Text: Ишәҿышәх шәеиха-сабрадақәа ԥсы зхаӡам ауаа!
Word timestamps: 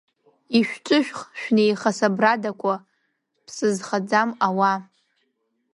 Ишәҿышәх 0.59 1.19
шәеиха-сабрадақәа 1.41 2.73
ԥсы 3.45 3.67
зхаӡам 3.75 4.29
ауаа! 4.47 4.79